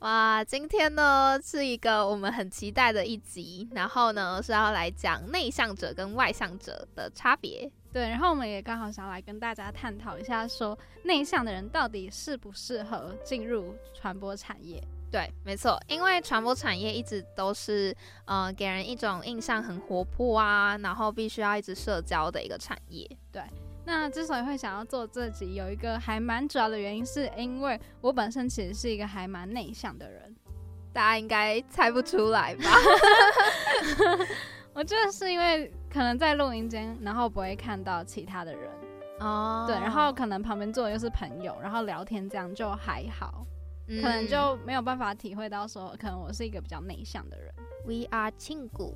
[0.00, 7.68] 哇，今天呢是一个我们很期待的一集，然后呢是要来讲内向者跟外向者的差别。
[7.92, 14.80] 对，然后我们也刚好想来跟大家探讨一下，说内向的人到底适不适合进入传播产业？
[15.10, 23.08] 对，没错，因为传播产业一直都是，呃，给人一种印象很活泼啊，然后必须要一直社交的一个产业。
[23.32, 23.42] 对。
[23.90, 30.36] 那之所以会想要做这集，有一个还蛮主要的原因，是因为我本身其实是一个还蛮内向的人，
[30.92, 32.64] 大家应该猜不出来吧？
[34.74, 38.70] 我觉得是因为可能在录音间，然后不会看到其他的人
[39.20, 43.46] 哦，对，然后可能旁边坐的又是朋友，然后聊天这样就还好，
[43.86, 47.54] 可能就没有办法体会到说，可能我是一个比较内向的人。
[47.86, 48.94] We are 庆谷。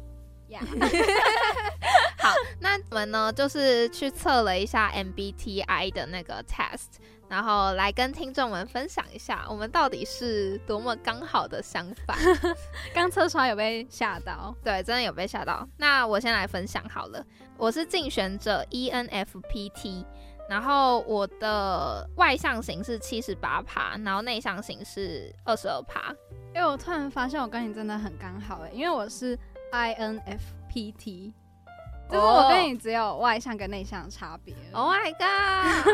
[2.19, 12.17] 好，那我们呢，就是去测了一下 MBTI 的那个 test，然后来跟听众们分享一下，我们到底是多么刚好的相反。
[12.95, 15.67] 刚测出来有被吓到，对，真的有被吓到。
[15.77, 17.25] 那我先来分享好了，
[17.57, 20.05] 我是竞选者 ENFPT，
[20.49, 26.15] 然后我的外向型是七十八趴，然后内向型是二十二趴。
[26.55, 29.37] 哎，我突然发现我跟你真的很刚好哎，因为我是。
[29.73, 31.33] INFPT，
[32.09, 34.55] 就是我跟你只有外向跟内向的差别。
[34.73, 35.87] Oh my god！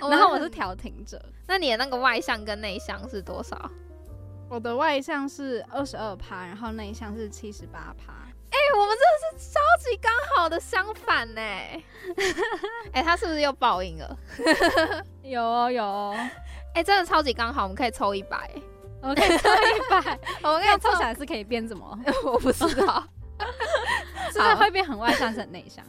[0.10, 1.22] 然后我是调停者。
[1.46, 3.70] 那你的那个外向跟内向是多少？
[4.48, 8.12] 我的外向是二十二趴，然后内向是七十八趴。
[8.50, 11.40] 哎，我们真的是超级刚好的相反呢。
[12.92, 14.18] 哎，他是不是又报应了？
[15.22, 16.16] 有哦有哦。
[16.74, 18.50] 哎，真的超级刚好，我们可以抽一百。
[19.02, 21.98] 我可以抽一百， 我们可以凑起来是可以变什么？
[22.24, 23.02] 我不知道，
[24.32, 25.84] 是不是会变很外向，很内向？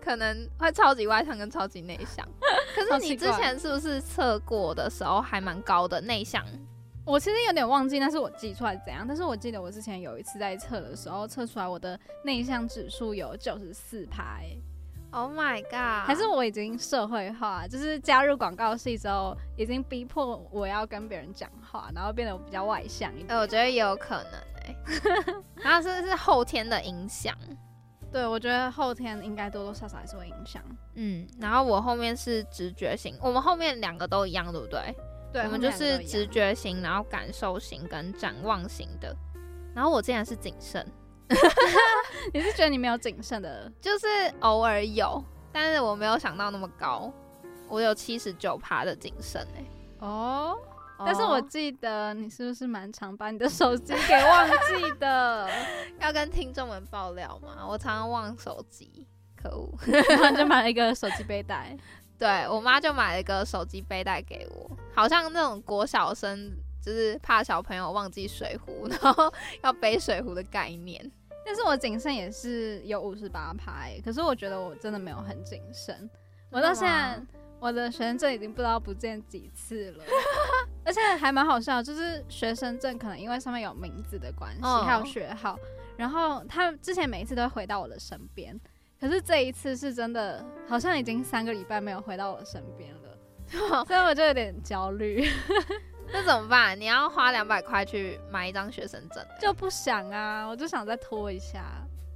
[0.00, 2.26] 可能会超级外向跟超级内向。
[2.74, 6.44] 可是你之前是不是测过的时候还蛮高的内向？
[7.04, 9.04] 我其实有点忘记，那是我记出来怎样？
[9.06, 14.46] 但是我记得我之前有一次在测的时候，测出来我的内向指数有九十四排。
[15.16, 16.06] Oh my god！
[16.06, 23.34] 还是我已经社会化，就是加入广告系之后，已经逼迫我要跟别人讲话，然后变得比较外向一点。
[23.38, 24.32] 我觉得也有可能
[24.66, 24.76] 哎，
[25.64, 27.34] 然后是是后天的影响。
[28.12, 30.62] 对，我觉得后天应该多多少少还是会影响。
[30.96, 34.94] 嗯，然后我后面是直觉型，我们后面两个都一样，对不对？
[35.32, 39.16] 对，我们就是直觉型，然后感受型跟展望型的。
[39.74, 40.86] 然后我竟然是谨慎。
[42.32, 44.06] 你是觉得你没有谨慎的，就是
[44.40, 45.22] 偶尔有，
[45.52, 47.12] 但是我没有想到那么高，
[47.68, 49.64] 我有七十九趴的谨慎哎。
[49.98, 50.56] 哦，
[50.98, 55.48] 但是我记得你是不是蛮常把你的手机给忘记的？
[56.00, 57.66] 要跟听众们爆料吗？
[57.68, 59.72] 我常常忘手机，可恶！
[59.86, 61.76] 然后就买了一个手机背带，
[62.18, 66.56] 对我妈就买了一个手机背带给我，好像那种国小生。
[66.86, 69.32] 就是怕小朋友忘记水壶， 然后
[69.64, 71.10] 要背水壶的概念。
[71.44, 76.08] 但是我谨慎也是有五十八拍，可是我觉得我真的没有很谨慎。
[76.50, 77.20] 我到现在
[77.58, 80.04] 我的学生证已经不知道不见几次了，
[80.86, 85.58] 而且还蛮好笑，就是学生证可能因为上面有名字的关系，还有学号，
[85.96, 88.58] 然后他之前每一次都会回到我的身边，
[89.00, 95.28] 可是这一次是真的好像已经三个礼拜没有回到我身边了， 所以我就有点焦虑。
[96.12, 96.78] 那怎么办？
[96.80, 100.46] 你要花两百块去买一张学生证，就不想啊！
[100.46, 101.64] 我就想再拖一下，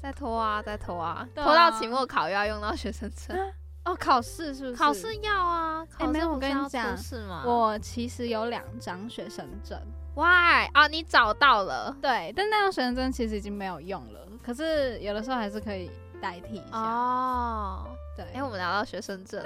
[0.03, 3.37] 再拖啊，再拖啊，拖到期末考又要用到学生证。
[3.84, 4.77] 哦，考试是不是？
[4.77, 5.84] 考试要啊！
[5.99, 6.97] 哎，没有，我跟你讲，
[7.45, 9.81] 我其实有两张学生证。
[10.15, 10.69] Why？
[10.72, 11.97] 啊，你找到了？
[12.03, 15.91] 对，但那张学生证其实已经没有用了，可是有的时候还是可以
[16.21, 16.78] 代替一下。
[16.78, 17.87] 哦。
[18.21, 19.43] 对，因为我们聊到学生证，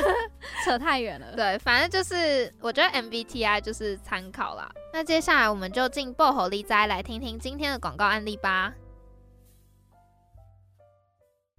[0.64, 1.36] 扯太远了。
[1.36, 4.70] 对，反正就是我觉得 MBTI 就是参考啦。
[4.90, 8.72] 那接下来我们就进薄荷力斋来听听今天的广告案例吧。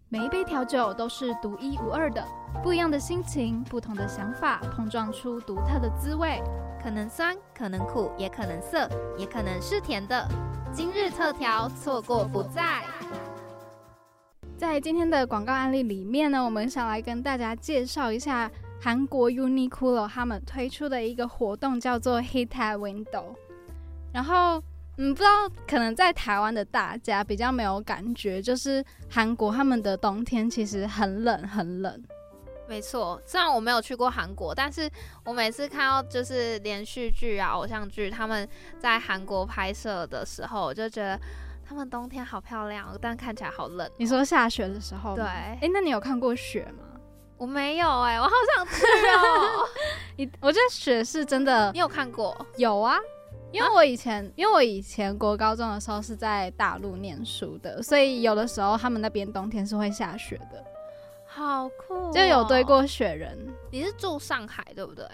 [0.09, 2.25] 每一杯调酒都是独一无二的，
[2.63, 6.41] 不一样的心情，不同的想法，碰撞出独特的滋味。
[6.81, 10.27] 可能酸，可能苦，也可能涩，也可能是甜的。
[10.73, 12.83] 今日特调，错过不再。
[14.57, 18.49] 在今天的广告案例里面呢，我们想来跟大家介绍一下
[18.81, 23.35] 韩国 Uniqlo 他们推出的一个活动，叫做 Hit Window。
[24.11, 24.61] 然后
[24.97, 32.03] 嗯，不知道可能在台湾的大家比较没有感觉，就是韩国他们的冬天其实很冷很冷。
[32.67, 34.89] 没错，虽然我没有去过韩国，但是
[35.23, 38.45] 我每次看到就是连续剧啊、偶像剧，他们
[38.79, 41.17] 在韩国拍摄的时候，我就觉得
[41.67, 43.89] 他们冬天好漂亮，但看起来好冷。
[43.97, 46.85] 你说下雪的时候，对，哎，那你有看过雪吗？
[47.37, 49.67] 我没有哎，我好想去哦。
[50.15, 52.33] 你，我觉得雪是真的，你有看过？
[52.55, 52.97] 有啊，
[53.51, 60.63] 因为我以前，因为我以前国高中的时候是在大陆念书的，所以有的时候他们那边冬天是会下雪的。
[61.25, 63.37] 好酷，就有堆过雪人。
[63.69, 65.05] 你是住上海对不对？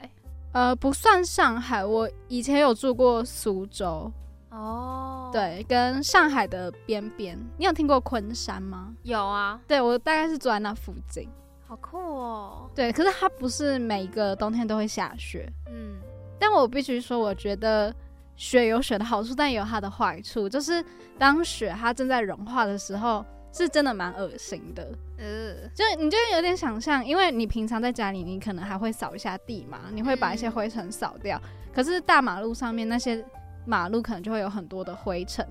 [0.53, 4.09] 呃，不算上海，我以前有住过苏州。
[4.53, 7.37] 哦，对，跟上海的边边。
[7.57, 8.93] 你有听过昆山吗？
[9.03, 11.27] 有啊，对我大概是住在那附近。
[11.67, 12.69] 好酷哦。
[12.75, 15.51] 对，可是它不是每一个冬天都会下雪。
[15.67, 15.97] 嗯，
[16.39, 17.93] 但我必须说，我觉得
[18.35, 20.83] 雪有雪的好处，但也有它的坏处，就是
[21.17, 23.25] 当雪它正在融化的时候。
[23.55, 24.83] 是真的蛮恶心的，
[25.15, 31.39] 呃，就你就有点想象，因为你平常在家里，你可能还会扫一下地嘛，你会把一些灰尘扫掉。
[31.71, 33.23] 可是大马路上面那些
[33.65, 35.47] 马路可能就会有很多的灰尘，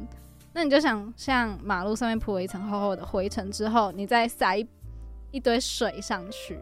[0.53, 4.67] 那你就想像马路上面铺了一层厚厚的灰尘之后，你再撒一
[5.31, 6.59] 一堆水上去，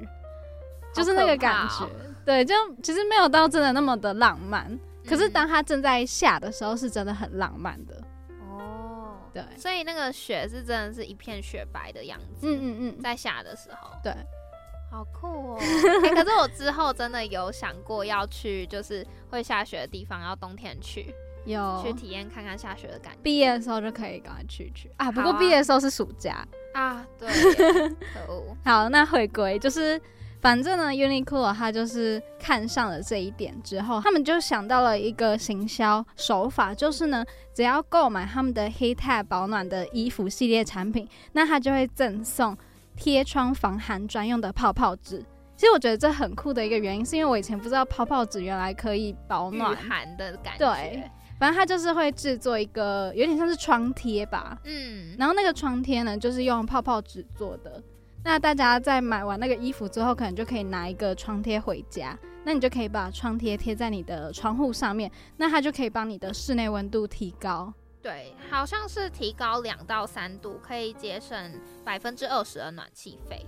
[0.94, 1.86] 就是那个感觉。
[2.24, 8.00] 对，就其实没有到真的那么的浪漫，可是当它正在下的时候，是真的很浪漫的。
[8.48, 12.46] 哦对，所以那个雪是真的是一片雪白的样子。
[12.46, 14.14] 嗯嗯嗯，在下的时候，对，
[14.90, 15.58] 好酷哦。
[16.14, 21.14] 可是我之后真的有想过要去，就是会下雪的地方，要冬天去，
[21.44, 23.18] 有去体验看看下雪的感觉。
[23.22, 25.10] 毕业的时候就可以赶快去去啊。
[25.10, 27.06] 不过毕业的时候是暑假啊。
[27.18, 27.28] 对，
[28.14, 28.56] 可恶。
[28.64, 30.00] 好，那回归就是。
[30.42, 37.22] 反正呢，Uniqlo 它就是看上了这一点之后，他们就想到了一个行销手法，就是呢，
[37.52, 42.56] 只要购买他们的 Heattech 保暖的衣服系列产品，那它就会赠送
[42.96, 45.22] 贴窗防寒专用的泡泡纸。
[45.58, 50.72] 其实我觉得这很酷的一个原因，是因为我以前不知道泡泡纸原来可以保暖寒的感觉。
[50.72, 51.10] 对，
[51.40, 57.82] 反正它就是会制作一个有点像是窗贴吧，嗯，然后那个窗贴呢，就是用泡泡纸做的。
[58.22, 62.16] 那大家在买完那个衣服之后，可能就可以拿一个窗贴回家。
[62.44, 67.72] 那你就可以把窗贴贴在你的窗户上面，那它就可以帮你的室内温度提高。
[68.02, 71.52] 对，好像是提高两到三度，可以节省
[71.84, 73.44] 百分之二十的暖气费。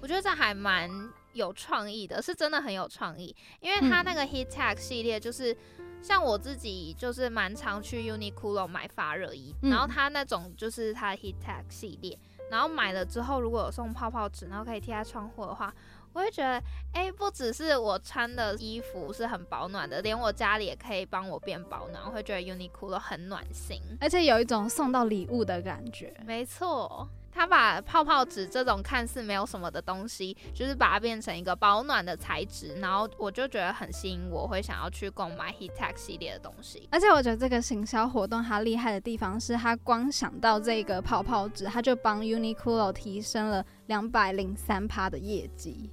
[0.00, 0.90] 我觉得这还蛮
[1.32, 3.34] 有创意的，是真的很有创意。
[3.60, 5.56] 因为它那个 Heat Tech 系列，就是
[6.02, 12.18] 像我自己就是蛮常去 Uniqlo 买发热衣，然后它那种就是它的 Heat Tech 系列。
[12.50, 15.72] 然后买了之后，如果有送泡泡纸，然后可以贴在窗户的话，
[16.12, 16.62] 我会觉得，
[16.92, 26.14] 哎，不只是我穿的衣服是很保暖的，连我家里也可以帮我变保暖，我会觉得 Uniqlo 很暖心，而且有一种送到礼物的感觉。
[26.26, 27.08] 没错。
[27.34, 36.86] 他把泡泡纸这种看似没有什么的东西，就是把它变成一个保暖的材质，然后我就觉得很吸引我，会想要去购买 Heattech 系列的东西。
[36.92, 45.90] 而且我觉得这个行销活动它厉害的地方是，它光想到这个泡泡纸，它就帮 Uniqlo 提升了两百零三趴的业绩，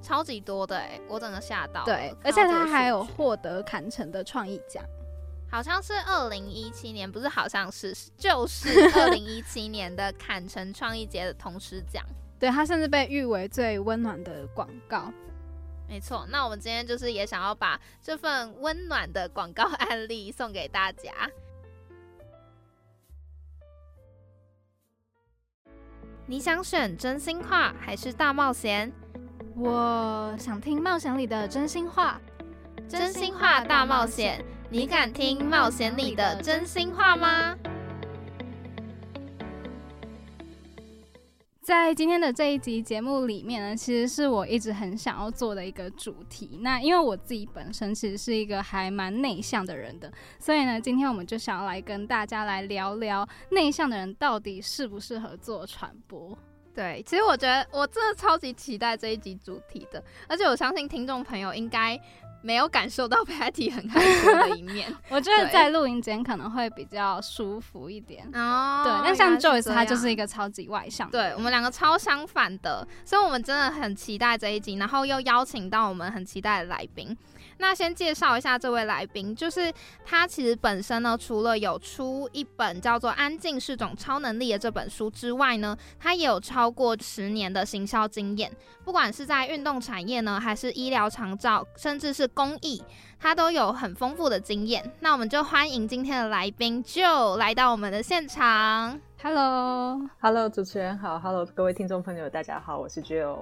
[0.00, 1.84] 超级多的哎，我整个吓到。
[1.84, 4.82] 对，而且它还有获得坎城的创意奖。
[5.50, 12.04] 好像是二零一七年，不是好像是，就是 二零一七年的坎城创意节的同时奖。
[12.38, 15.12] 对，它甚至被誉为最温暖的广告。
[15.88, 21.12] 没错，那我们今天就是也想要把这份温暖的广告案例送给大家。
[26.26, 28.92] 你想选真心话还是大冒险？
[29.56, 32.20] 我想听冒险里的真心话。
[32.88, 34.44] 真心话大冒险。
[34.72, 37.58] 你敢听冒险里的真心话吗？
[41.60, 46.60] 在今天的这一集节目里面呢，其实是我一直很想要做的一个主题。
[46.62, 56.38] 那因为我自己本身其实是一个还蛮内向的人的，所以呢，今天我们就想要来跟大家来聊聊内向的人到底适不适合做传播。
[56.74, 62.00] 对，其实我觉得我真的超级期待这一集主题的，而且我相信听众朋友应该。
[62.42, 68.82] 没有感受到 Patty 很害羞的一面， 我觉得在录音间可能会比较舒服一点哦。
[68.82, 77.14] 对，那像 Joyce 他就是一个超级外向，对我们两个超相反的，所以我们真的很期待这一集，然后又邀请到我们很期待的来宾。
[77.60, 79.70] 那先介绍一下这位来宾，就是
[80.02, 88.50] 他其实本身呢，除了有出一本叫做《安静是种超能力》的这本书之外呢，他也有超过十年的行销经验，
[88.82, 92.82] 不管是在运动产业呢，还是医疗长照，甚至是公益，
[93.18, 94.82] 他都有很丰富的经验。
[95.00, 98.98] 那我们就欢迎今天的来宾就来到我们的现场。
[99.22, 103.36] Hello，Hello，主持人好，Hello，各位听众朋友，大家好，我是 Jill。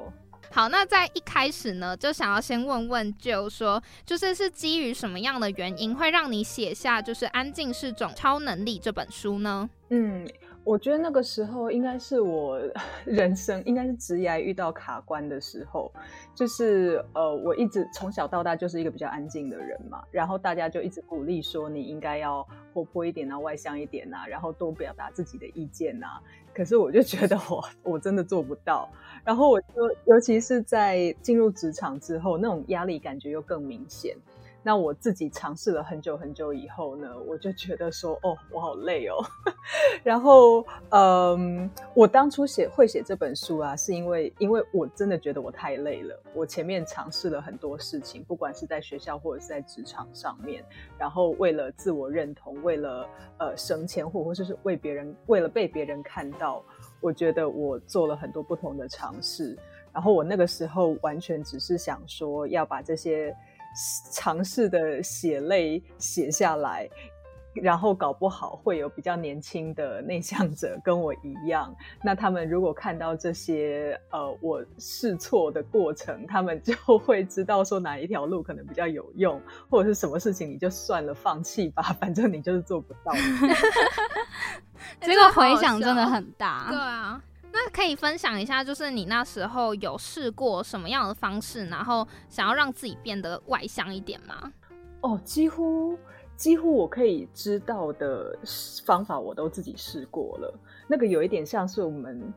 [0.50, 9.68] 好，那在一开始呢，就想要先问问，就说，就是是基于什么样的原因，会让你写下就是《安静是种超能力》这本书呢？
[9.90, 10.26] 嗯。
[10.64, 12.60] 我觉得那个时候应该是我
[13.06, 15.90] 人生应该是职业遇到卡关的时候，
[16.34, 26.20] 就是呃，我一直从小到大就是一个比较安静的人嘛，然后大家就一直鼓励说你应该要活泼一点啊，外向一点啊，然后多表达自己的意见啊。
[26.58, 28.88] 可是我就觉得我 我真的做不到，
[29.24, 29.66] 然后我就
[30.06, 34.16] 尤其是在进入职场之后，那种压力感觉又更明显。
[34.62, 39.16] 那我自己尝试了很久很久以后呢，我就觉得说，哦，我好累哦。
[40.04, 46.20] 然后，嗯，我当初写会写这本书啊，是因为因为我真的觉得我太累了。
[46.34, 50.62] 我前面尝试了很多事情，不管是在学校或者是在职场上面，
[50.98, 56.62] 然后为了自我认同，为了呃省钱，或或者是为别人，为了被别人看到，
[57.00, 59.56] 我觉得我做了很多不同的尝试。
[59.92, 63.34] 然后我那个时候完全只是想说要把这些。
[64.12, 66.88] 尝试的血泪写下来，
[67.54, 71.74] 然后搞不好会有比较年轻的内向者跟我一样。
[72.02, 83.12] 那他们如果看到这些呃我试错的过程，他们就 会知道说哪一条路可能比较有用，或者是什么事情你就算了，放弃吧， 反正你就是做不到。
[85.00, 87.22] 这个回响真的很大，对啊。
[87.60, 94.52] 那可以分享一下，就是你那时候有试过什么样的方式，然后想要让自己变得外向一点吗？
[95.00, 95.98] 哦，几乎
[96.36, 98.38] 几乎我可以知道的
[98.86, 100.56] 方法，我都自己试过了。
[100.86, 102.32] 那个有一点像是我们，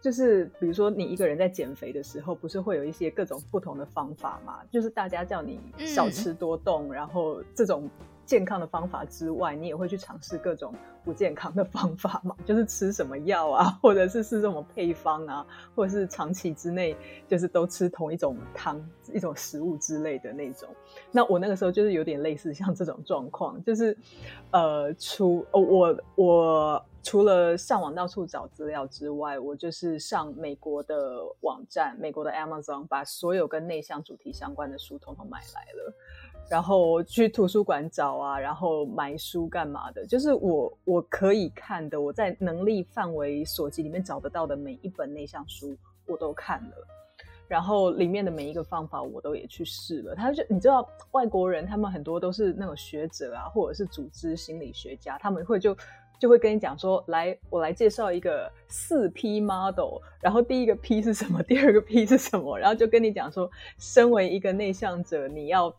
[0.00, 4.60] 就是比如说你一个人在减肥的时候，不是会有一些各种不同的方法嘛？
[4.70, 7.90] 就是大家叫你少吃多动，然后这种。
[8.30, 10.72] 健康的方法之外，你也会去尝试各种
[11.04, 12.32] 不健康的方法嘛？
[12.46, 15.44] 就是吃什么药啊，或者是是什么配方啊，
[15.74, 16.96] 或者是长期之内
[17.26, 18.80] 就是都吃同一种汤、
[19.12, 20.68] 一种食物之类的那种。
[21.10, 23.98] 那我那个时候就是有点类似像这种状况，就是
[24.52, 35.94] 呃，除我我除了上网到处找资料之外，我就是上美国的网站，美国的 Amazon，把所有跟内向主题相关的书统统买来了。
[36.48, 40.04] 然后去图书馆找啊，然后买书干嘛的？
[40.06, 45.76] 就是我我可以看的，我在能力范围所及里面找得到的每一本内向书，
[46.06, 46.86] 我都看了。
[47.46, 50.14] 然后里面的每一个方法，我都也去试了。
[50.14, 55.76] 他就你知道，外国人他们很多都是那种学者啊，或者是组织心理学家，他们会就
[56.20, 65.74] 就会跟你讲说，来，我来介绍一个四 P model，然后第一个 P 是什么，第二个 P 是什么，然后就跟你讲说，身为一个内向者，你要。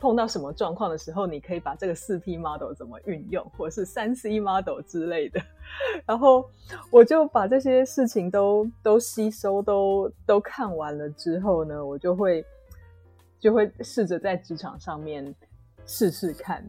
[0.00, 5.40] 碰到什么状况的时候，你可以把这个四 P model 怎么运用，或者是三 C model 之类的。
[6.06, 6.48] 然后
[6.88, 12.46] 我就把这些事情都都吸收，都都看完了之后呢，我就会
[13.40, 15.34] 就会试着在职场上面
[15.84, 16.64] 试试看。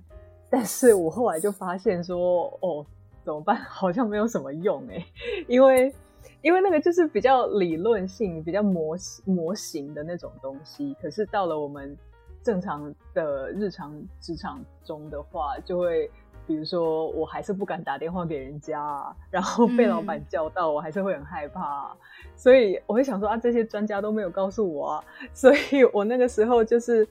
[0.49, 2.83] 但是我后来就发现说，哦，
[3.29, 3.55] 怎么办？
[3.57, 5.05] 好像没有什么用哎，
[5.48, 5.93] 因为
[6.41, 10.95] 因为那个就是比较理论性、比较模模型的那种东西。
[11.00, 11.95] 可是到了我们
[12.41, 16.09] 正常的日常职场中的话，就会
[16.48, 21.95] 比如说，我还是不敢打电话给人家，然后被老板叫到，我还是会很害怕。
[22.36, 25.03] 所以我会想说啊，这些专家都没有告诉我啊，
[25.36, 27.07] 所以我那个时候就是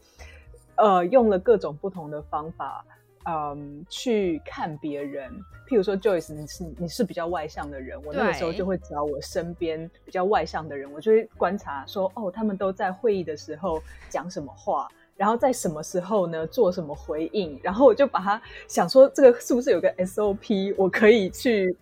[0.75, 2.85] 呃用了各种不同的方法，
[3.29, 5.31] 嗯，去看别人。
[5.69, 14.89] 譬如说，Joyce，你是你是比较外向的人，我那个时候就会找我身边比较外向的人，我就会观察说，哦，他们都在会议的时候讲什么话。
[15.15, 16.47] 然后在什么时候呢？
[16.47, 17.59] 做什么回应？
[17.61, 20.73] 然后我就把它想说，这个是不是有个 SOP？
[20.79, 21.77] 我可以去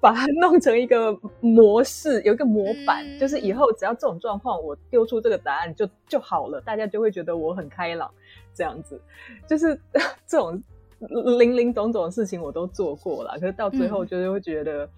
[0.00, 8.10] 把它弄成一个模式，有一个模板，就是以后只要这种状况，我丢出这个答案就就好了，大家就会觉得我很开朗。
[8.54, 9.00] 这样子，
[9.46, 9.78] 就是
[10.26, 10.60] 这种
[11.38, 14.88] 零零总总的事情我都做过了，可是到最后就是会觉得，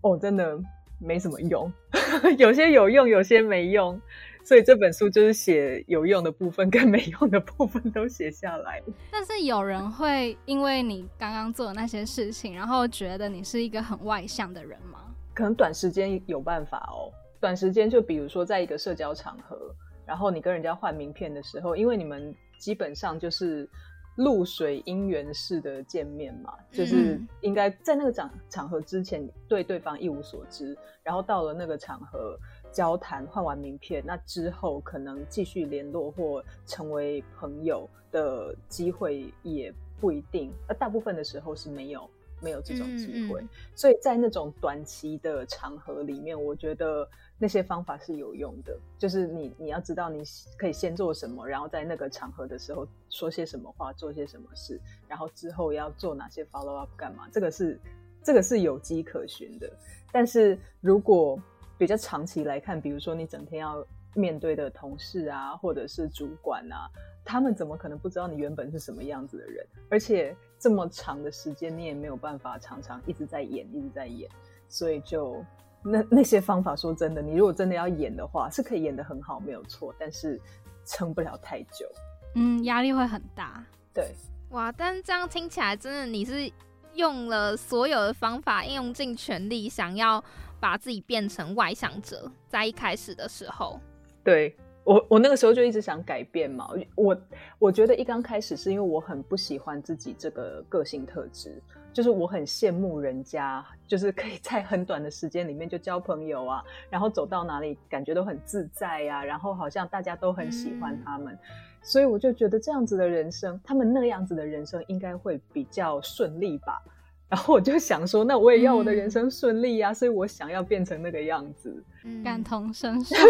[0.00, 0.58] 哦，真的
[0.98, 1.72] 没什么用，
[2.38, 4.00] 有些有用，有些没用。
[4.44, 8.80] 所以这本书就是写有用的部分跟没用的部分都写下来。
[9.10, 15.00] 但是有人会因为你刚刚做的那些事情，然后觉得你是一个很外向的人吗？
[15.34, 17.10] 可能短时间有办法哦。
[17.40, 19.58] 短时间就比如说在一个社交场合，
[20.06, 23.68] 然后你跟人家换名片的时候，因为你们基本上就是
[24.16, 27.28] 露水姻缘式的见面嘛，就是嗯。
[27.42, 32.38] 应该在那个场场合之前对对方一无所知，然后到了那个场合
[32.72, 42.08] 交谈，换完名片，那之后可能继续联络或成为朋友的机会也不一定，呃，大部分的时候是没有
[42.40, 43.40] 没有这种机会。
[43.40, 48.78] 嗯嗯所以在那种短期的场合里面，我觉得那些方法是有用的。
[48.98, 50.22] 就是你你要知道你
[50.56, 57.78] 可以先做什么，然后在那个场合的时候说些什么话，做些什么事，然后之后要做哪些 follow up 干嘛，这个是
[58.22, 59.70] 这个是有迹可循的。
[60.12, 61.38] 但是如果
[61.78, 66.90] 比较长期来看，比如说你整天要面对的同事啊，或者是主管啊，
[67.24, 69.66] 他们怎么可能不知道你原本是什么样子的人？
[69.90, 74.28] 而且这么长的时间，你也没有办法常常一直在演，一直在演，
[74.68, 75.44] 所以就
[75.82, 80.40] 那那些方法，说真的，你如果真的要演的话，是可以演得很好，没有错，但是
[80.84, 81.86] 撑不了太久。
[82.34, 83.64] 嗯，压力会很大。
[83.94, 84.14] 对，
[84.50, 86.50] 哇，但这样听起来真的你是
[86.94, 90.22] 用了所有的方法，应用尽全力，想要
[90.58, 93.80] 把自己变成外向者，在一开始的时候，
[94.26, 96.68] 对我，我那个时候就一直想改变嘛。
[96.96, 97.16] 我
[97.60, 111.38] 我觉得一刚开始是因为我很不喜欢自己这个个性特质，就是我很羡慕人家，就是可以在很短的时间里面就交朋友啊，然后走到哪里感觉都很自在呀、然后好像大家都很喜欢他们。
[111.82, 116.82] 所以我就觉得这样子的人生，他们那样子的人生应该会比较顺利吧。
[117.28, 121.84] 然后我就想说，那我也要我的人生顺利呀、所以我想要变成那个样子。
[122.04, 123.16] 嗯感同身受。
[123.16, 123.26] 感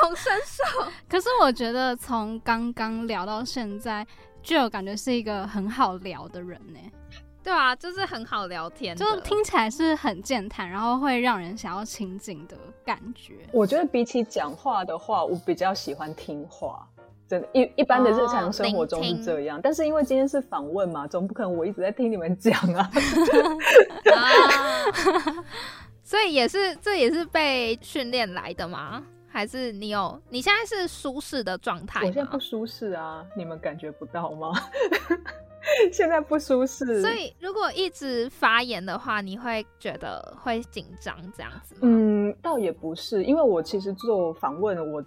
[0.00, 0.64] 同身受。
[1.08, 4.04] 可是我觉得从刚刚聊到现在，
[4.42, 6.78] 就有感觉是一个很好聊的人呢，
[7.42, 13.34] 对啊，就是很好聊天，就听起来是很健谈，然后会让人想要亲近的感觉。
[13.52, 16.84] 我觉得比起讲话的话，我比较喜欢听话。
[17.28, 22.90] 真的，一一般的日常生活中是这样，但是因为今天是访问嘛，总不可能我一直在听你们讲啊。
[24.16, 25.44] 啊，
[26.02, 29.04] 所以也是这也是被训练来的吗？
[29.30, 32.40] 还是你有你现在是舒适的状态吗我现在不？
[32.40, 34.50] 舒适啊，你们感觉不到吗？
[35.92, 41.80] 现在不舒适，所以如果一直发言的话，你会觉得会紧张这样子吗？
[41.82, 45.04] 嗯，倒也不是，因为我其实做访问我。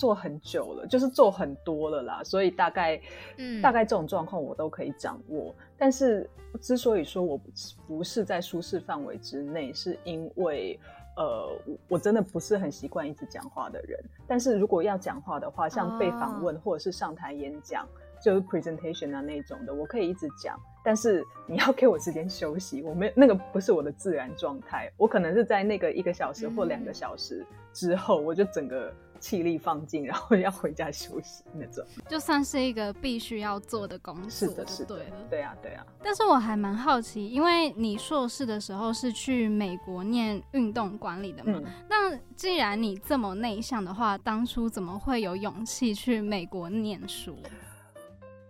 [0.00, 2.98] 做很久了，就是做很多了啦，所以大概，
[3.36, 5.54] 嗯大概这种状况我都可以掌握。
[5.76, 6.28] 但是
[6.62, 7.50] 之所以说我不
[7.86, 10.80] 不是在舒适范围之内，是因为
[11.18, 14.02] 呃，我我真的不是很习惯一直讲话的人。
[14.26, 17.86] 但是如果要讲话的话，像被访问或者是上台演讲，
[18.22, 20.58] 就是 presentation 啊那种的，我可以一直讲。
[20.82, 31.84] 但是你要给我时间休息，我没那个不是我的自然状态，我可能是在那个一个小时或两个小时之后，我就整个气力放尽，然后要回家休息那种。
[32.08, 35.84] 就算是一个必须要做的工作，是的，是的对啊，对啊。
[36.02, 41.60] 但是我还蛮好奇，因为你硕士的时候是去美国念运动管理的嘛？
[41.62, 47.36] 嗯，那既然你这么内向的话，当初怎么会有勇气去美国念书？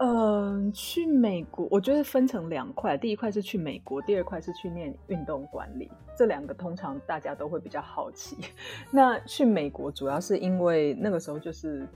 [0.03, 5.91] 嗯，去美国，我觉得分成两块，第一块是去美国，第二块是去念运动管理。
[6.17, 8.39] 这两个通常大家都会比较好奇。
[8.91, 11.87] 那去美国主要是因为那个时候就是，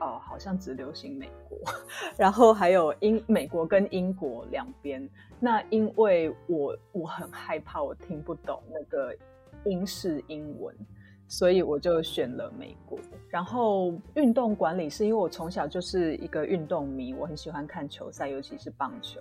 [0.00, 1.58] 哦，好像只流行美国，
[2.16, 5.06] 然后还有英美国跟英国两边。
[5.38, 9.14] 那因为我我很害怕我听不懂那个
[9.66, 10.74] 英式英文，
[11.26, 12.98] 所以我就选了美国。
[13.28, 19.20] 然后运动管理是因为我从小就是一个运动迷，我很喜欢看球赛，尤其是棒球。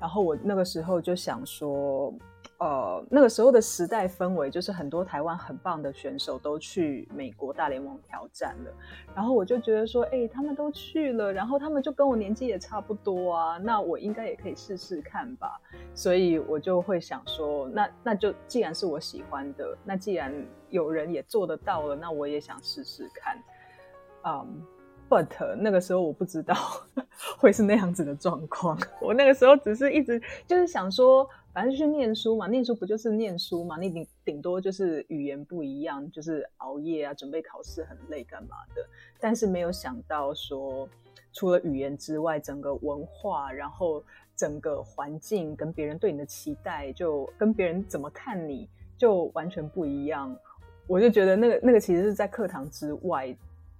[0.00, 2.12] 然后我那个时候就想说，
[2.58, 8.72] 呃，那个时候的时代氛围就是很多台湾很棒的选手都去美国大联盟挑战了。
[9.14, 15.60] 然后我就觉得说，哎、他们都去了，然后他们就跟我年纪也差不多啊，那我应该也可以试试看吧。
[15.94, 20.32] 所以我就会想说，那那就既然是我喜欢的，那既然
[20.70, 23.36] 有人也做得到了，那我也想试试看。
[24.26, 24.62] 嗯、
[25.08, 26.54] b u t 那个时候我不知道
[27.36, 28.78] 会是那样子的状况。
[29.00, 33.78] 我那个时候只是一直就是想说，反正就去念书嘛，念书不就是念书嘛？
[33.78, 38.84] 你顶顶多就是语言不一样，就是熬夜啊，准备考试很累干嘛的。
[39.20, 40.88] 但是没有想到说，
[41.32, 44.02] 除了语言之外，整个文化，然后
[44.34, 50.36] 整个环境跟别人对你的期待，就跟别人怎么看你，就完全不一样。
[50.88, 53.34] 我就觉得那个那个其实是在课堂之外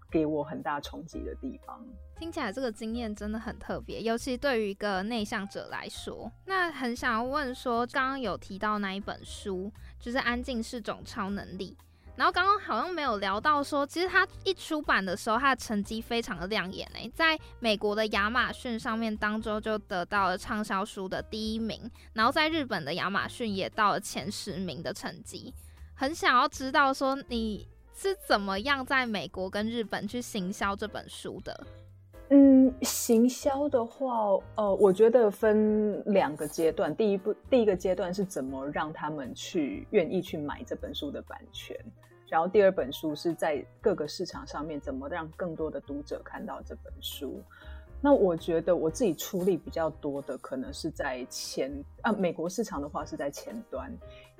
[0.08, 1.84] 给我很大冲击的地方。
[2.18, 6.30] 听起来这个经验真的很特别，尤其对于一个内向者来说。
[6.46, 11.76] 那很想要问说，刚刚有提到那一本书，就是《安静是种超能力》。
[12.16, 25.52] 然后刚刚好像没有聊到说，其实他一出版的时候，他的成绩非常的亮眼诶，在美国的亚马逊上面当中就得到了畅销书的第一名，然后在日本的亚马逊也到了前十名的成绩。
[25.96, 31.66] 很想要知道说你是怎么样在美国跟日本去行销这本书的。
[32.36, 36.92] 嗯，行销的话，呃，我觉得分两个阶段。
[36.96, 41.78] 第一步，第一个阶段是怎么让他们去愿意去买这本书的版权，
[42.26, 47.40] 然后第二本书是在各个市场上面怎么让更多的读者看到这本书。
[48.00, 53.88] 那我觉得我自己出力比较多的，可能是在前啊，美国市场的话是在前端，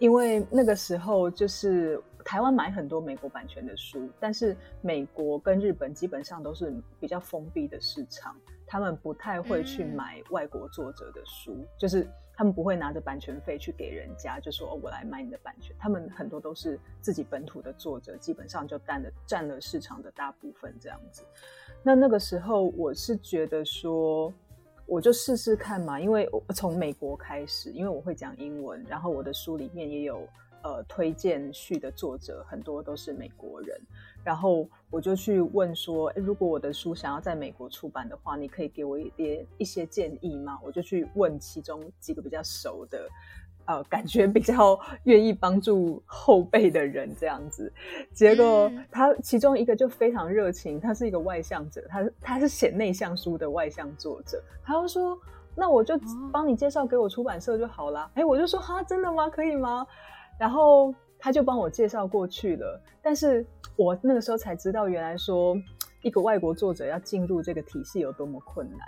[0.00, 2.02] 因为那个时候就是。
[2.24, 8.34] 台湾买很多美国版权的书，但是美国跟日本基本上都是比较封闭的市场，
[8.66, 15.76] 他们不太会去买外国作者的书，就是他们不会拿着版权费去给人家，就说我来买你的版权。
[15.78, 21.22] 他们很多都是自己本土的作者，基本上就占了占了市场的大部分这样子。
[21.82, 24.32] 那那个时候我是觉得说，
[24.86, 30.26] 我就试试看嘛，因为我从美国开始，因为我会讲英文，然后我的书里面也有。
[30.64, 33.78] 呃，推荐序的作者很多都是美国人，
[34.24, 40.58] 然后我就去问说，如果我的书想要在美国出版的话，你可以给我一点一些建议吗？
[40.64, 43.06] 我就去问其中几个比较熟的，
[43.66, 47.70] 呃，感觉比较愿意帮助后辈的人这样子。
[48.14, 55.18] 结果他其中一个就非常热情，他是一个外向者，他他是写内向书的外向作者，他就说，
[55.54, 55.94] 那我就
[56.32, 58.10] 帮你介绍给我出版社就好了。
[58.14, 59.28] 哎，我就说，哈，真的吗？
[59.28, 59.86] 可以吗？
[60.38, 63.44] 然后他就帮我介绍过去了，但是
[63.76, 65.56] 我那个时候才知道，原来说
[66.02, 68.80] 一个外国作者要进入这个体系有多么困难。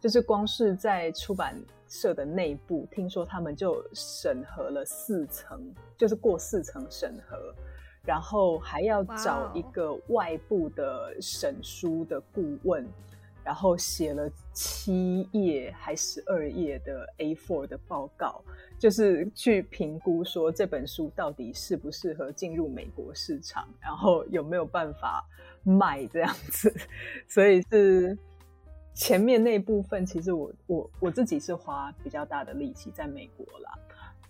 [0.00, 1.54] 就是光是在出版
[1.86, 5.60] 社的内部，听说他们就审核了四层，
[5.98, 7.54] 就是过四层审核，
[8.02, 12.86] 然后还要找一个外部的审书的顾问。
[13.42, 18.44] 然后写了七页还十二页的 A4 的报告，
[18.80, 25.24] 就是去评估说这本书到底适不适合进入美国市场，然后有没有办法
[25.62, 26.74] 卖这样子。
[27.28, 28.16] 所以是
[28.94, 33.78] 前面那部分，其实我我我自己是花比较大的力气在美国啦。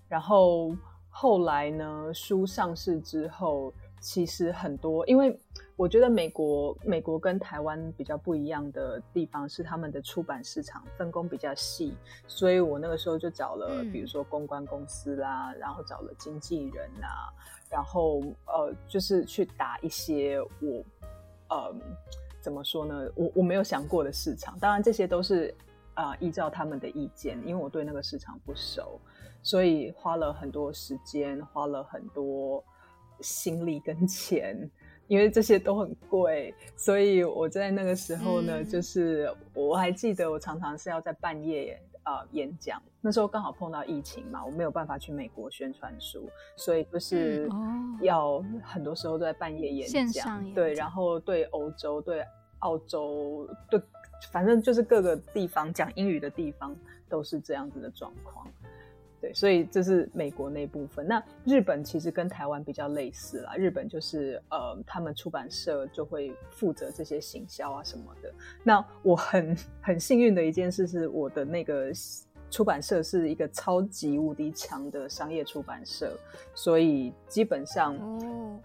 [0.09, 0.77] 然后
[1.09, 3.73] 后来呢，书上市之后。
[4.03, 5.39] 其实很多，因为
[5.81, 11.95] 我觉得美国美国跟台湾比较不一样的地方是他们的出版市场分工比较细，
[12.27, 17.33] 所以我那个时候就找了，比如说公关公司啦，然后找了经纪人啊，
[17.71, 20.85] 然后呃，就是去打一些我
[21.49, 21.75] 呃
[22.43, 24.59] 怎么说呢，我我没有想过的市场。
[24.59, 25.55] 当然这些都是
[25.95, 29.01] 啊依照他们的意见，因为我对那个市场不熟，
[29.43, 32.62] 所以花了很多时间，花了很多。
[33.23, 34.59] 心力跟钱，
[35.11, 42.81] 因为这些都很贵，所以我在那个时候呢，就是我还记得我常常是要在半夜啊演讲。
[43.01, 47.49] 那时候刚好碰到疫情嘛，我没有办法去美国宣传书，所以就是
[48.03, 50.55] 要很多时候都在半夜演讲。
[50.55, 52.25] 对，然后对欧洲、对
[52.61, 53.83] 澳洲、对
[54.31, 56.77] 反正就是各个地方讲英语的地方
[57.09, 58.46] 都是这样子的状况。
[59.21, 61.07] 对，所以这是美国那部分。
[61.07, 63.55] 那日本其实跟台湾比较类似啦。
[63.55, 68.33] 日本就是呃，他们出版社就会负责这些行销啊什么的。
[68.65, 71.93] 那我很很幸运的一件事是，我的那个
[72.51, 76.19] 出版社是一个超级无敌强的商业出版社，
[76.55, 77.97] 所以基本上，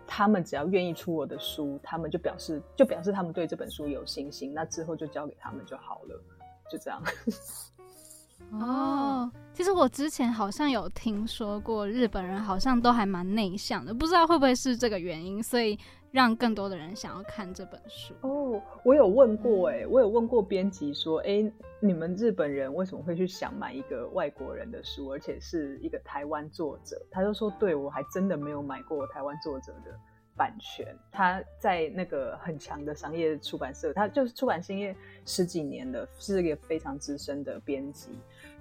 [0.07, 4.53] 他们只要愿意出我的书，他们就表示就表示他们对这本书有信心。
[4.53, 6.23] 那之后就交给他们就好了，
[6.71, 7.03] 就这样。
[8.51, 15.77] 哦，其实我之前好像有听说过，日本人好像都还蛮内向的，不知道会不会是这个原因，所以
[16.11, 18.13] 让更多的人想要看这本书。
[18.21, 27.01] 哦，我有问过，哎，我有问过编辑说，哎，你们日本人为什么会去想买一个外国人的书，而且是一个台湾作者？
[27.11, 29.91] 他就说，对我还真的没有买过台湾作者的。
[30.37, 34.93] 版权，他在那个很强的商业出版社，他就是出版兴业
[35.25, 38.09] 十几年的，是一个非常资深的编辑。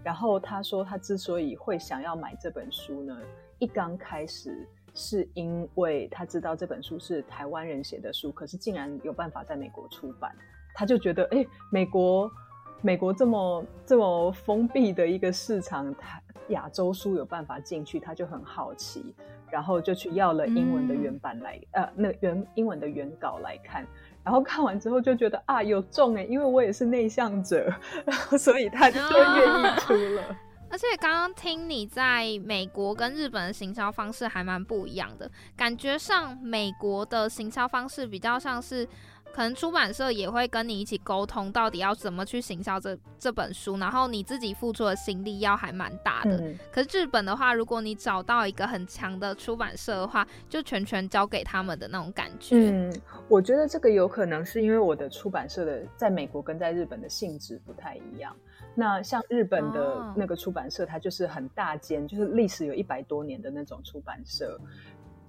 [0.05, 3.19] 然后他说，他之所以会想要买这本书呢，
[3.59, 10.31] 一刚开始是因为他知道这本书是台湾人写的书，可是竟然有办法在美国出版，
[10.75, 12.31] 他就觉得，哎，美国，
[12.83, 19.14] 美国这么这么封闭的一个市场，台亚洲书有办法进去，他就很好奇。
[19.51, 23.87] 然后就去要了英文的原版来，呃，那原英文的原稿来看，
[24.25, 27.73] 然后看完之后就觉得啊有中哎，因为我也是内向者，
[28.39, 30.37] 所以他就愿意出了。
[30.71, 38.89] 而且刚刚听你在美国跟日本的行销方式还蛮不一样的，感觉上美国的行销方式比较像是。
[39.35, 46.55] 可能出版社也会跟你一起沟通，到底要怎么去行销这这本书，然后你自己付出的心力要还蛮大的。
[46.70, 52.70] 可是日本的话，如果你找到一个很强的出版社的话，就全权交给他们的那种感觉。
[52.70, 58.33] 嗯，我觉得这个有可能是因为我的出版社的在美国跟在日本的性质不太一样。
[58.73, 64.61] 那像日本的那个出版社，它就是很大间，就是历史有一百多年的那种出版社。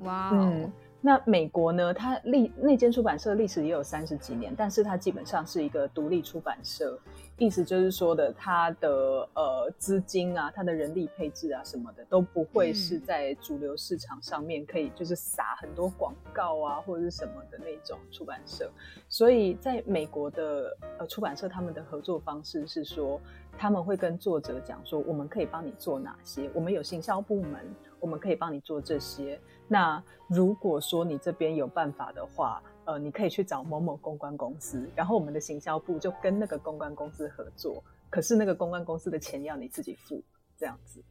[0.01, 0.71] 哇，嗯。
[1.05, 1.93] 那美国呢？
[1.93, 6.99] 它历那间出版社历史也有三十几年，但是它基本上是一个独立出版社，
[7.37, 8.89] 意思就是说的，它的
[9.35, 18.71] 呃资金啊，它的人力配置啊什么的都不会是在主流市场上面可以就是撒很多广告啊或者是什么的那种出版社。
[19.07, 23.21] 所以在美国的呃出版社，他们的合作方式是说，
[23.59, 27.61] 他们会跟作者讲说，我们可以帮你做哪些，我们有行销部门，
[27.99, 29.39] 我们可以帮你做这些。
[29.67, 37.83] 那如果说你这边有办法的话，呃，你可以去找某某公关公司，然后我们的行销部就跟那个公关公司合作。
[38.09, 40.23] 可是那个公关公司的钱要你自己付，
[40.55, 41.03] 这样子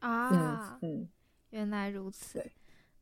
[0.00, 0.78] 啊？
[0.82, 1.08] 嗯嗯，
[1.50, 2.44] 原来如此。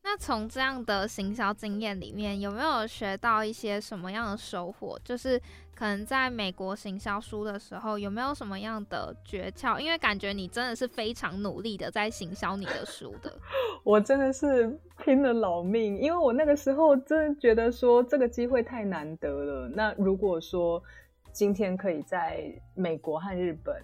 [0.02, 4.98] 那从这样的行销经验里面，有没有学到一些什么样的收获？
[5.04, 5.40] 就是
[5.74, 9.78] 可能在美国行销书的时候，有没有什么样的诀窍？
[9.78, 13.32] 因为感觉你真的是非常努力的在行销你的书的。
[13.84, 19.68] 我真的是拼了老命，因为我那个时候真的觉得说这个机会太难得了。
[19.68, 20.82] 那如果说
[21.30, 22.42] 今天可以在
[22.74, 23.76] 美国和日本。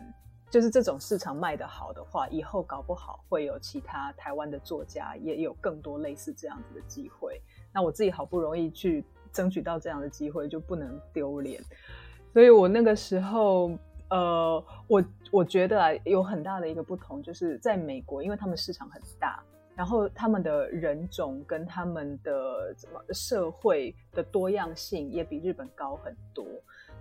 [0.57, 7.39] 就是这种市场卖得好的话，以后搞不好会有其他台湾的作家也有更多类似这样子的机会。
[7.75, 11.63] 那我自己好不容易去争取到这样的机会，就不能丢脸。
[12.33, 13.71] 所以我那个时候，
[14.09, 19.43] 呃，我我觉得啊，有很大的一个不同，就是在美国，因为他们市场很大，
[19.75, 26.47] 然后他们的人种跟他们的怎么社会的多样性也比日本高很多。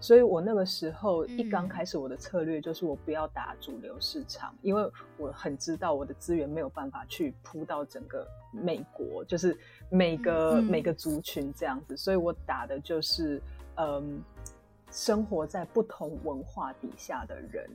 [0.06, 4.88] 所以我那个时候一刚开始，我的策略就是我不要打主流市场，因为
[5.18, 9.58] 我很知道我的资源没有办法去铺到整个美国，就是
[9.90, 11.98] 每个每个族群这样子。
[11.98, 13.42] 所以我打的就是
[13.78, 14.22] 嗯，
[14.92, 17.68] 生活在不同文化底下的人，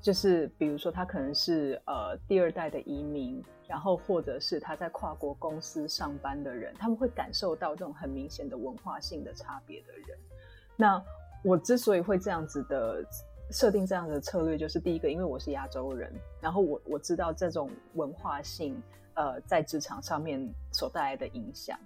[0.00, 10.16] 就是比如说他可能是呃第二代的移民，然后或者是他在跨国公司上班的人，他们会感受到这种很明显的文化性的差别的人，
[10.76, 11.02] 那。
[11.44, 13.04] 我之所以会这样子的
[13.50, 20.40] 设定这样的策略，就是第一个，因为我是亚洲人，然后我我知道这种文化性，呃，在职场上面
[20.72, 21.78] 所带来的影响。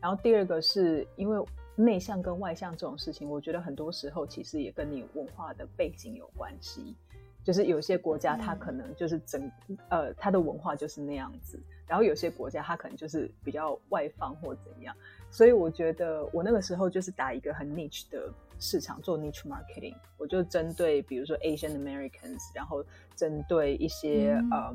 [0.00, 1.46] 然后第二个是因为
[1.76, 6.96] 内向跟外向这种事情，我觉得很多时候其实也跟你文化的背景有关系。
[7.44, 9.50] 就是有些国家它可能就是整
[9.90, 14.96] 呃它的文化就是那样子，然后有些国家它可能就是比较外放或怎样。
[15.30, 18.28] 所以我觉得我那个时候就是打一个很 niche 的。
[18.64, 22.82] 市场做 niche marketing，我就针对比如说 Asian Americans，然后
[23.14, 24.74] 针对一些呃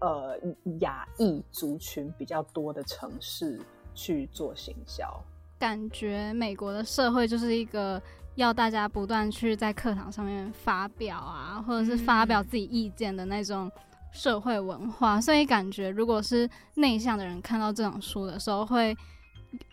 [0.00, 0.38] 呃
[0.80, 3.60] 亚裔族群比较多的城市
[3.94, 5.08] 去做行销。
[5.56, 8.02] 感觉美国的社会就是一个
[8.34, 13.70] 要大家不断去在课堂上面发表啊，或者是发表自己意见的那种
[14.12, 18.96] 社会文化，所以感觉如果是内向的人看到这种书的时候，会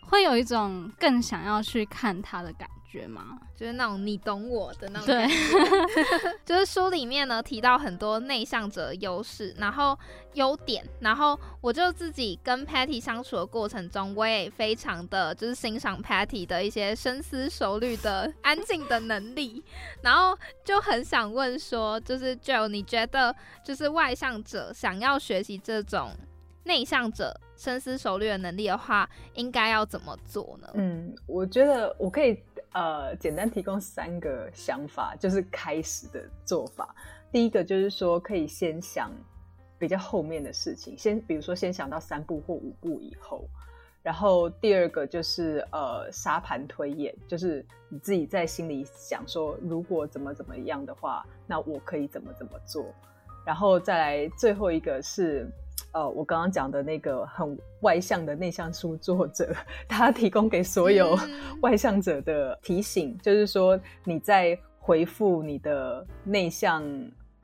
[0.07, 2.69] 会有一种更想要去看它的感。
[2.93, 3.39] 觉吗？
[3.55, 5.27] 就是那种你懂我的那种对，
[6.45, 9.97] 就是书里面呢提到很多内向者的优势，然后
[10.33, 19.63] 优点，然后我就自己跟 Patty 相处的过程中，我也非常的就是欣赏 Patty 的一些深思熟虑的安静的能力，
[20.03, 26.11] 然后就很想问说，就是 Joe，你觉得就是外向者想要学习这种
[26.65, 30.69] 内向者深思熟虑的能力的话，应该要怎么做呢？
[30.75, 32.37] 嗯，我觉得我可以。
[32.73, 36.93] 呃，简单提供三个想法，就是开始的做法。
[37.31, 39.11] 第一个就是说，可以先想
[39.79, 43.47] 比较后面的事情，先比如说先想到三步或五步以后。
[44.01, 52.85] 然后第二个就是呃，沙盘推演，就是你自己在心里想说，如果怎么怎么样的话，那我可以怎么怎么做。
[53.45, 55.49] 然后再来最后一个是。
[55.93, 59.55] 呃，我刚刚讲的那个很外向的内向书作者，
[59.87, 61.17] 他提供给所有
[61.61, 66.83] 外向者的提醒，就是说你在回复你的内向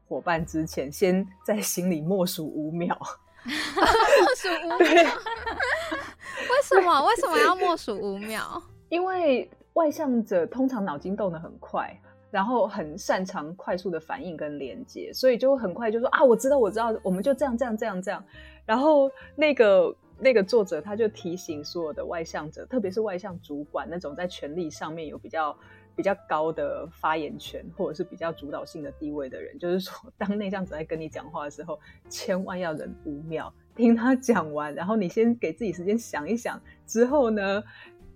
[0.07, 2.99] 伙伴之前，先在心里默数五秒。
[3.45, 5.13] 默数五秒？
[6.49, 7.05] 为什么？
[7.05, 8.61] 为什么要默数五秒？
[8.89, 11.95] 因为外向者通常脑筋动得很快。
[12.31, 18.23] 然后很擅长快速的反应跟连接，所以就会很快就说啊，我知道，我知道，我们就这样，这样，这样，这样。
[18.65, 25.57] 然后那个那个作者他就提醒所有的外向者，特别是外向主管那种在权力上面有比较
[25.95, 37.63] 比较高的发言权或者是比较主导性的地位的人，就是说，当内向者在跟你讲话的时候，千万要忍五秒，听他讲完，然后你先给自己时间想一想，之后呢？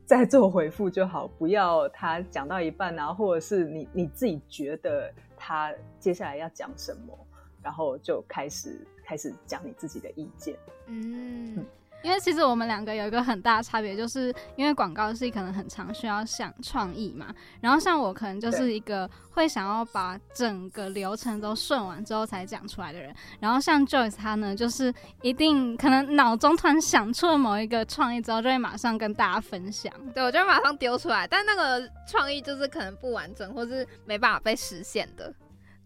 [0.05, 7.17] 再做回复就好，不要他讲到一半啊，或者是你你自己觉得他接下来要讲什么，
[7.61, 10.55] 然后就开始开始讲你自己的意见，
[10.87, 11.65] 嗯。
[12.03, 35.33] 因为其实我们两个有一个很大的差别，就是因为广告是可能很常需要想创意嘛，然后像我可能就是一个会想要把整个流程都顺完之后才讲出来的人，然后像 Joyce 他呢，就是一定可能脑中突然想出了某一个创意之后，就会马上跟大家分享，对我就会马上丢出来，但那个创意就是可能不完整或是没办法被实现的，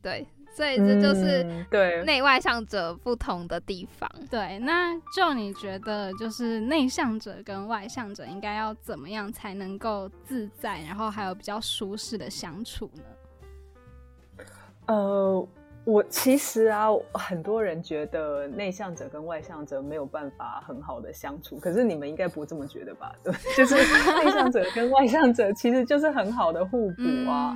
[0.01, 0.27] 对。
[0.57, 4.09] 所以这就是对内外向者不同的地方。
[4.27, 14.45] 对，那就你觉得，就是内向者跟外向者应该要怎么样才能够自在，然后还有比较舒适的相处呢？
[14.87, 15.47] 呃，
[15.83, 23.13] 我其实啊，很多人觉得内向者跟外向者没有办法很好的相处，可是你们应该不这么觉得吧？
[23.23, 27.55] 对， 就是内向者跟外向者其实就是很好的互补啊。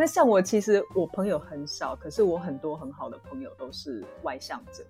[0.00, 4.82] 那像我，其实我朋友很少，可是我很多很好的朋友都是外向者，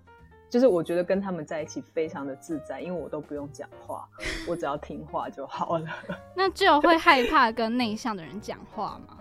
[0.49, 4.07] 就是我觉得跟他们在一起非常的自在，因为我都不用讲话，
[4.47, 5.85] 我只要听话就好了。
[6.33, 9.17] 那就会害怕跟内向的人讲话吗？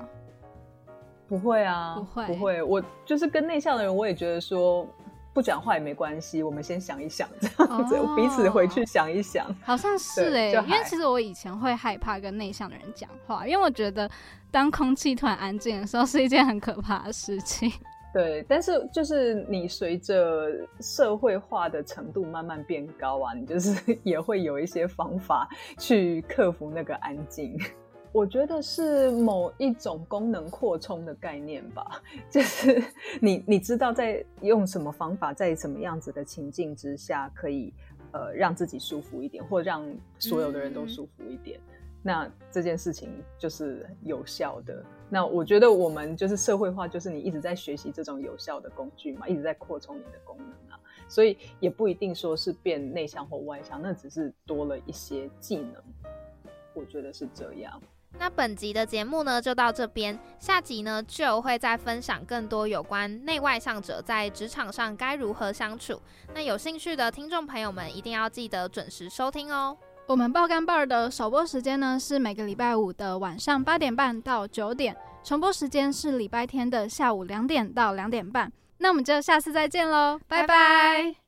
[1.27, 2.63] 不会啊，不会，不会。
[2.63, 4.87] 我就是跟内向的人，我也觉得说。
[5.33, 9.47] 不讲话也没关系，我们先想一想，这样子彼此回去想一想。
[9.63, 14.11] 好像是哎，因为其实我以前会害怕跟内向的人讲话，因为我觉得
[14.51, 17.71] 当空气突然安静的时候是一件很可怕的事情。
[18.13, 20.49] 对，但是就是你随着
[20.81, 27.57] 社会化的程度慢慢变高啊，你就是也会有一些方法去克服那个安静。
[28.13, 32.83] 我觉得是某一种功能扩充的概念吧， 就是
[33.21, 37.73] 你你知道在用什么方法，在什么样子的情境之下，可以
[38.11, 39.87] 呃让自己舒服一点，或让
[40.19, 41.61] 所有的人都舒服一点，
[42.03, 44.85] 那这件事情就是有效的。
[45.09, 55.83] 那我觉得我们就是社会化，就是你一直在学习这种有效的工具嘛，一直在扩充你的功能啊，所以也不一定说是变内向或外向，那只是多了一些技能，
[56.75, 57.81] 我觉得是这样。
[58.19, 60.19] 那本集的节目呢，就到这边。
[60.39, 66.01] 下集呢，就会再分享更多有关内外向者在职场上该如何相处。
[66.35, 69.77] 那有兴趣的听众朋友们，一定要记得准时收听哦。
[70.11, 78.51] 我们爆肝 bar 的首播时间呢，是每个礼拜五的晚上八点半到九点，重播时间是礼拜天的下午两点到两点半。
[78.79, 81.20] 那我们就下次再见喽，拜拜。